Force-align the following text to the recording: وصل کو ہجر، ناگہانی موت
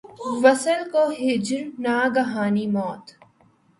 وصل 0.43 0.79
کو 0.93 1.03
ہجر، 1.19 1.63
ناگہانی 1.83 2.65
موت 2.75 3.05